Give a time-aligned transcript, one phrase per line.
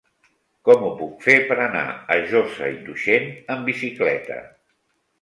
[0.69, 1.85] Com ho puc fer per anar
[2.17, 4.45] a Josa i Tuixén amb bicicleta?